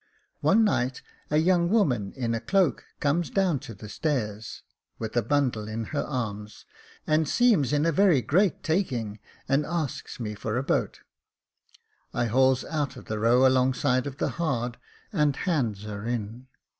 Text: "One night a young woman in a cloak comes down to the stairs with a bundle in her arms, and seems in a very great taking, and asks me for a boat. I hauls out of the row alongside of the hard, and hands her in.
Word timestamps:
"One 0.41 0.63
night 0.63 1.03
a 1.29 1.37
young 1.37 1.69
woman 1.69 2.11
in 2.13 2.33
a 2.33 2.39
cloak 2.39 2.85
comes 2.99 3.29
down 3.29 3.59
to 3.59 3.75
the 3.75 3.87
stairs 3.87 4.63
with 4.97 5.15
a 5.15 5.21
bundle 5.21 5.67
in 5.67 5.83
her 5.93 6.01
arms, 6.01 6.65
and 7.05 7.29
seems 7.29 7.71
in 7.71 7.85
a 7.85 7.91
very 7.91 8.23
great 8.23 8.63
taking, 8.63 9.19
and 9.47 9.63
asks 9.63 10.19
me 10.19 10.33
for 10.33 10.57
a 10.57 10.63
boat. 10.63 11.01
I 12.15 12.25
hauls 12.25 12.65
out 12.65 12.97
of 12.97 13.05
the 13.05 13.19
row 13.19 13.45
alongside 13.45 14.07
of 14.07 14.17
the 14.17 14.29
hard, 14.29 14.79
and 15.13 15.35
hands 15.35 15.83
her 15.83 16.03
in. 16.07 16.47